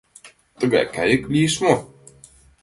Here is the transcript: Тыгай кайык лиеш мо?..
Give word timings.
Тыгай 0.59 0.85
кайык 0.95 1.23
лиеш 1.33 1.55
мо?.. 1.63 1.73